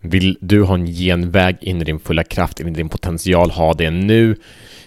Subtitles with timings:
[0.00, 3.74] Vill du ha en genväg in i din fulla kraft, in i din potential, ha
[3.74, 4.36] det nu.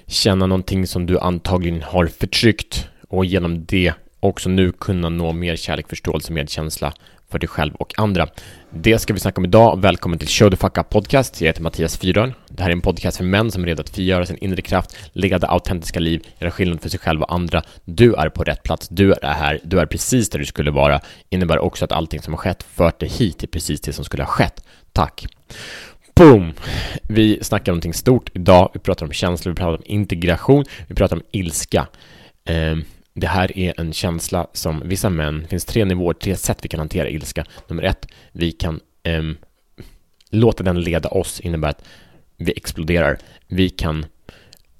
[0.07, 5.55] Känna någonting som du antagligen har förtryckt och genom det också nu kunna nå mer
[5.55, 6.93] kärlek, förståelse, medkänsla
[7.29, 8.27] för dig själv och andra.
[8.69, 9.81] Det ska vi snacka om idag.
[9.81, 11.41] Välkommen till Show the Fuck Up Podcast.
[11.41, 12.33] Jag heter Mattias Fyrön.
[12.55, 14.97] Det här är en podcast för män som är redo att frigöra sin inre kraft,
[15.13, 17.63] leva det autentiska liv, göra skillnad för sig själv och andra.
[17.85, 21.01] Du är på rätt plats, du är här, du är precis där du skulle vara.
[21.29, 24.23] Innebär också att allting som har skett fört dig hit till precis det som skulle
[24.23, 24.63] ha skett.
[24.93, 25.25] Tack!
[26.15, 26.53] Boom!
[27.03, 28.71] Vi snackar om någonting stort idag.
[28.73, 31.87] Vi pratar om känslor, vi pratar om integration, vi pratar om ilska.
[32.45, 32.83] Ehm,
[33.13, 36.69] det här är en känsla som vissa män, det finns tre nivåer, tre sätt vi
[36.69, 37.45] kan hantera ilska.
[37.67, 39.37] Nummer ett, vi kan ehm,
[40.29, 41.83] låta den leda oss, innebär att
[42.41, 43.17] vi exploderar.
[43.47, 44.05] Vi kan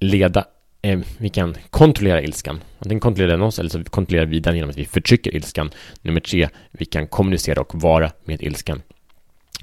[0.00, 0.44] leda,
[0.82, 2.60] eh, vi kan kontrollera ilskan.
[2.78, 5.70] Antingen kontrollerar den oss eller så kontrollerar vi den genom att vi förtrycker ilskan.
[6.02, 8.82] Nummer tre, vi kan kommunicera och vara med ilskan.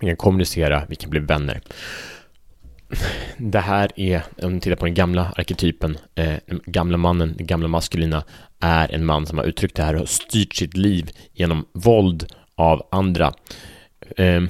[0.02, 1.62] Vi kan kommunicera, vi kan bli vänner
[3.38, 7.48] det här är, om ni tittar på den gamla arketypen, eh, den gamla mannen, den
[7.48, 8.24] gamla maskulina,
[8.60, 12.26] är en man som har uttryckt det här och styrt sitt liv genom våld
[12.56, 13.34] av andra.
[14.18, 14.42] Eh,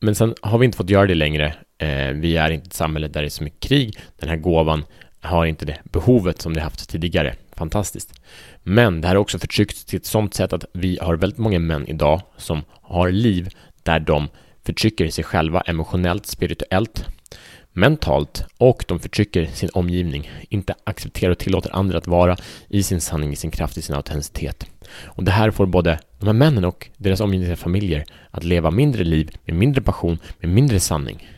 [0.00, 1.54] men sen har vi inte fått göra det längre.
[1.78, 3.98] Eh, vi är inte ett samhälle där det är så mycket krig.
[4.18, 4.84] Den här gåvan
[5.20, 7.34] har inte det behovet som det haft tidigare.
[7.56, 8.20] Fantastiskt.
[8.62, 11.58] Men det här är också förtryckt till ett sådant sätt att vi har väldigt många
[11.58, 13.48] män idag som har liv
[13.82, 14.28] där de
[14.64, 17.04] förtrycker sig själva emotionellt, spirituellt,
[17.72, 22.36] mentalt och de förtrycker sin omgivning, inte accepterar och tillåter andra att vara
[22.68, 24.66] i sin sanning, i sin kraft, i sin autenticitet.
[25.04, 29.04] Och det här får både de här männen och deras omgivande familjer att leva mindre
[29.04, 31.28] liv med mindre passion, med mindre sanning.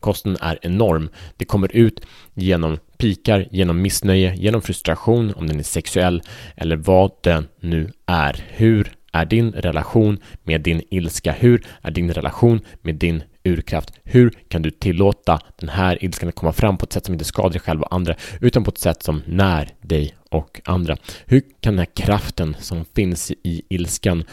[0.00, 1.08] Kosten är enorm.
[1.36, 2.00] Det kommer ut
[2.34, 6.22] genom pikar, genom missnöje, genom frustration, om den är sexuell
[6.56, 8.44] eller vad den nu är.
[8.48, 11.32] Hur är din relation med din ilska?
[11.32, 13.92] Hur är din relation med din urkraft?
[14.04, 17.24] Hur kan du tillåta den här ilskan att komma fram på ett sätt som inte
[17.24, 20.96] skadar dig själv och andra, utan på ett sätt som när dig och andra?
[21.26, 24.24] Hur kan den här kraften som finns i ilskan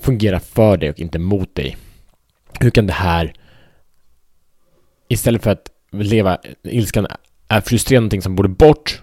[0.00, 1.76] fungera för dig och inte mot dig?
[2.60, 3.32] Hur kan det här,
[5.08, 7.06] istället för att leva ilskan,
[7.48, 9.02] är frustrerande någonting som borde bort,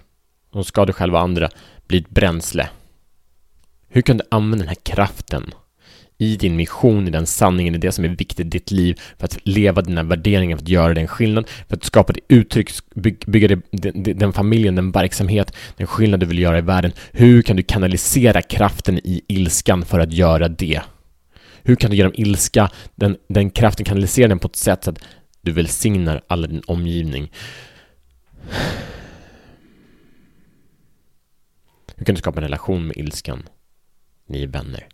[0.52, 1.48] som skadar dig själv och andra,
[1.86, 2.68] bli ett bränsle?
[3.88, 5.54] Hur kan du använda den här kraften
[6.18, 9.24] i din mission, i den sanningen, i det som är viktigt i ditt liv, för
[9.24, 12.70] att leva dina värderingar, för att göra den skillnad, för att skapa det uttryck,
[13.26, 16.92] bygga det, den, den familjen, den verksamhet, den skillnad du vill göra i världen.
[17.12, 20.80] Hur kan du kanalisera kraften i ilskan för att göra det?
[21.62, 24.98] Hur kan du genom ilska, den, den kraften kanalisera den på ett sätt så att
[25.46, 27.32] du välsignar alla din omgivning?
[31.96, 33.48] Hur kan du skapa en relation med ilskan?
[34.26, 34.88] Ni är vänner.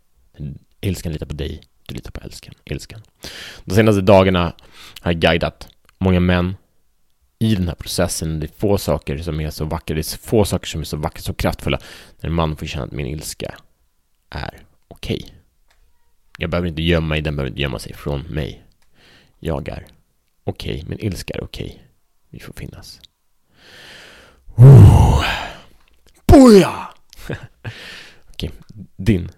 [0.81, 3.03] Ilskan litar på dig, du litar på älskan, ilskan.
[3.65, 4.55] De senaste dagarna
[5.01, 5.69] har jag guidat
[5.99, 6.57] många män
[7.39, 8.41] i den här processen.
[8.41, 10.97] Det är få saker som är så vackra, det är få saker som är så
[10.97, 11.79] vackra, så kraftfulla.
[12.21, 13.55] När en man får känna att min ilska
[14.31, 15.21] är okej.
[15.23, 15.35] Okay.
[16.39, 18.62] Jag behöver inte gömma mig, den behöver inte gömma sig från mig.
[19.39, 19.87] Jag är
[20.45, 21.67] okej, okay, min ilska är okej.
[21.67, 21.79] Okay.
[22.31, 23.01] Vi får finnas.
[24.57, 25.25] Oh.
[26.27, 26.89] Boja!
[28.29, 28.51] okej,
[28.97, 29.29] din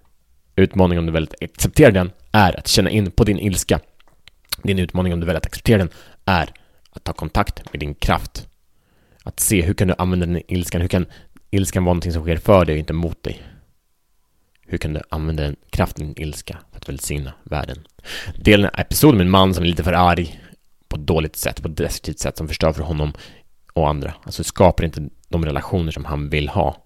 [0.57, 3.81] utmaning om du väljer att acceptera den är att känna in på din ilska.
[4.63, 5.91] Din utmaning om du väljer att acceptera den
[6.25, 6.53] är
[6.91, 8.49] att ta kontakt med din kraft.
[9.25, 10.81] Att se hur kan du använda den ilskan?
[10.81, 11.07] Hur kan
[11.51, 13.43] ilskan vara någonting som sker för dig och inte mot dig?
[14.67, 17.87] Hur kan du använda den kraften, din ilska, för att välsigna världen?
[18.37, 20.41] Dela den här episoden med en man som är lite för arg
[20.95, 23.13] på ett dåligt sätt, på ett destruktivt sätt som förstör för honom
[23.73, 24.15] och andra.
[24.23, 26.85] Alltså skapar inte de relationer som han vill ha.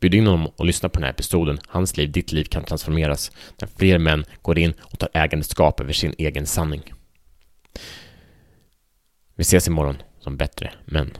[0.00, 1.58] Bjud in honom och lyssna på den här episoden.
[1.68, 5.92] Hans liv, ditt liv kan transformeras när fler män går in och tar ägandeskap över
[5.92, 6.92] sin egen sanning.
[9.34, 11.10] Vi ses imorgon som bättre män.